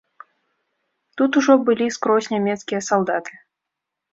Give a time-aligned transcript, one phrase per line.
[1.21, 3.31] Тут ужо былі скрозь нямецкія салдаты.